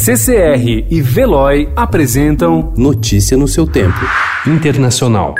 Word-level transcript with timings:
CCR 0.00 0.86
e 0.88 1.02
Veloy 1.02 1.72
apresentam 1.74 2.72
Notícia 2.76 3.36
no 3.36 3.48
seu 3.48 3.66
tempo. 3.66 3.98
Internacional. 4.46 5.34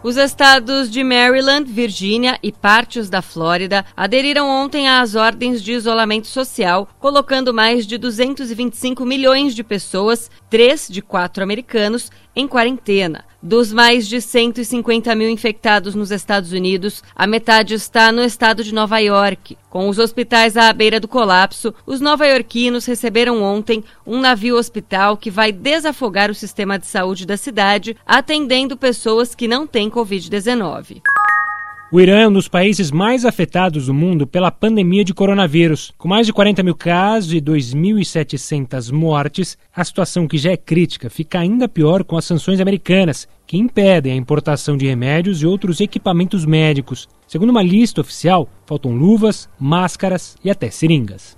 Os 0.00 0.16
estados 0.16 0.88
de 0.88 1.02
Maryland, 1.02 1.68
Virgínia 1.68 2.38
e 2.40 2.52
partes 2.52 3.10
da 3.10 3.20
Flórida 3.20 3.84
aderiram 3.96 4.48
ontem 4.48 4.88
às 4.88 5.16
ordens 5.16 5.60
de 5.60 5.72
isolamento 5.72 6.28
social, 6.28 6.88
colocando 7.00 7.52
mais 7.52 7.84
de 7.84 7.98
225 7.98 9.04
milhões 9.04 9.56
de 9.56 9.64
pessoas, 9.64 10.30
três 10.48 10.86
de 10.88 11.02
quatro 11.02 11.42
americanos, 11.42 12.12
em 12.36 12.46
quarentena. 12.46 13.24
Dos 13.46 13.72
mais 13.72 14.08
de 14.08 14.20
150 14.20 15.14
mil 15.14 15.30
infectados 15.30 15.94
nos 15.94 16.10
Estados 16.10 16.50
Unidos, 16.50 17.00
a 17.14 17.28
metade 17.28 17.74
está 17.74 18.10
no 18.10 18.24
estado 18.24 18.64
de 18.64 18.74
Nova 18.74 18.98
York. 18.98 19.56
Com 19.70 19.88
os 19.88 20.00
hospitais 20.00 20.56
à 20.56 20.72
beira 20.72 20.98
do 20.98 21.06
colapso, 21.06 21.72
os 21.86 22.00
nova-iorquinos 22.00 22.86
receberam 22.86 23.40
ontem 23.40 23.84
um 24.04 24.18
navio-hospital 24.18 25.16
que 25.16 25.30
vai 25.30 25.52
desafogar 25.52 26.28
o 26.28 26.34
sistema 26.34 26.76
de 26.76 26.88
saúde 26.88 27.24
da 27.24 27.36
cidade, 27.36 27.96
atendendo 28.04 28.76
pessoas 28.76 29.32
que 29.32 29.46
não 29.46 29.64
têm 29.64 29.88
Covid-19. 29.88 31.02
O 31.92 32.00
Irã 32.00 32.18
é 32.18 32.26
um 32.26 32.32
dos 32.32 32.48
países 32.48 32.90
mais 32.90 33.24
afetados 33.24 33.86
do 33.86 33.94
mundo 33.94 34.26
pela 34.26 34.50
pandemia 34.50 35.04
de 35.04 35.14
coronavírus. 35.14 35.92
Com 35.96 36.08
mais 36.08 36.26
de 36.26 36.32
40 36.32 36.60
mil 36.64 36.74
casos 36.74 37.32
e 37.32 37.40
2.700 37.40 38.90
mortes, 38.90 39.56
a 39.72 39.84
situação 39.84 40.26
que 40.26 40.36
já 40.36 40.50
é 40.50 40.56
crítica 40.56 41.08
fica 41.08 41.38
ainda 41.38 41.68
pior 41.68 42.02
com 42.02 42.16
as 42.16 42.24
sanções 42.24 42.60
americanas, 42.60 43.28
que 43.46 43.56
impedem 43.56 44.12
a 44.12 44.16
importação 44.16 44.76
de 44.76 44.84
remédios 44.84 45.42
e 45.42 45.46
outros 45.46 45.80
equipamentos 45.80 46.44
médicos. 46.44 47.08
Segundo 47.28 47.50
uma 47.50 47.62
lista 47.62 48.00
oficial, 48.00 48.48
faltam 48.66 48.90
luvas, 48.90 49.48
máscaras 49.56 50.36
e 50.42 50.50
até 50.50 50.68
seringas. 50.70 51.36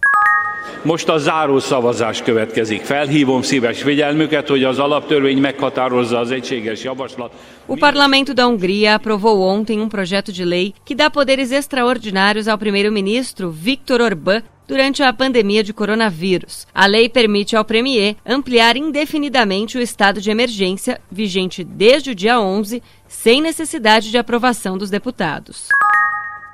Most 0.82 1.08
a 1.08 1.18
záró 1.18 1.58
szavazás 1.58 2.22
következik. 2.22 2.82
Felhívom 2.82 3.42
szíves 3.42 3.82
figyelmüket, 3.82 4.48
hogy 4.48 4.64
az 4.64 4.78
alaptörvény 4.78 5.38
meghatározza 5.38 6.18
az 6.18 6.30
egységes 6.30 6.84
javaslat. 6.84 7.32
O 7.66 7.74
parlamento 7.74 8.32
da 8.32 8.44
Hungria 8.44 8.94
aprovou 8.94 9.42
ontem 9.42 9.80
um 9.80 9.88
projeto 9.88 10.32
de 10.32 10.44
lei 10.44 10.74
que 10.84 10.94
dá 10.94 11.10
poderes 11.10 11.50
extraordinários 11.50 12.46
ao 12.46 12.58
primeiro-ministro 12.58 13.50
Viktor 13.50 14.00
Orbán 14.00 14.42
durante 14.68 15.02
a 15.02 15.12
pandemia 15.12 15.62
de 15.62 15.72
coronavírus. 15.72 16.66
A 16.74 16.86
lei 16.86 17.08
permite 17.08 17.56
ao 17.56 17.64
Premier 17.64 18.16
ampliar 18.24 18.76
indefinidamente 18.76 19.78
o 19.78 19.80
estado 19.80 20.20
de 20.20 20.30
emergência, 20.30 21.00
vigente 21.10 21.64
desde 21.64 22.10
o 22.10 22.14
dia 22.14 22.38
11, 22.38 22.82
sem 23.08 23.40
necessidade 23.40 24.10
de 24.10 24.18
aprovação 24.18 24.76
dos 24.78 24.90
deputados. 24.90 25.66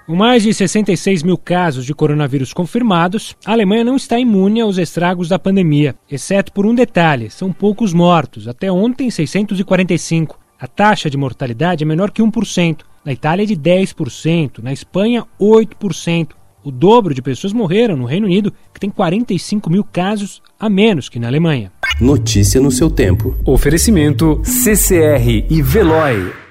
Com 0.07 0.15
mais 0.15 0.43
de 0.43 0.53
66 0.53 1.23
mil 1.23 1.39
casos 1.39 1.87
de 1.87 1.95
coronavírus 1.95 2.53
confirmados, 2.53 3.35
a 3.43 3.53
Alemanha 3.53 3.83
não 3.83 3.97
está 3.97 4.19
imune 4.19 4.61
aos 4.61 4.77
estragos 4.77 5.31
da 5.31 5.39
pandemia, 5.39 5.95
exceto 6.11 6.53
por 6.53 6.67
um 6.67 6.75
detalhe: 6.75 7.31
são 7.31 7.51
poucos 7.51 7.95
mortos, 7.95 8.47
até 8.47 8.71
ontem 8.71 9.11
645. 9.11 10.39
A 10.61 10.67
taxa 10.67 11.09
de 11.09 11.17
mortalidade 11.17 11.85
é 11.85 11.87
menor 11.87 12.11
que 12.11 12.23
1%, 12.23 12.81
na 13.03 13.15
Itália 13.15 13.45
é 13.45 13.47
de 13.47 13.57
10%, 13.57 14.63
na 14.63 14.75
Espanha 14.75 15.25
8%. 15.41 16.33
O 16.63 16.71
dobro 16.71 17.15
de 17.15 17.23
pessoas 17.23 17.55
morreram 17.55 17.97
no 17.97 18.05
Reino 18.05 18.27
Unido, 18.27 18.53
que 18.75 18.81
tem 18.81 18.91
45 18.91 19.71
mil 19.71 19.85
casos 19.85 20.43
a 20.61 20.69
menos 20.69 21.09
que 21.09 21.19
na 21.19 21.29
Alemanha. 21.29 21.73
Notícia 21.99 22.61
no 22.61 22.71
seu 22.71 22.91
tempo. 22.91 23.35
Oferecimento 23.47 24.43
CCR 24.45 25.47
e 25.49 25.63
Veloy. 25.63 26.44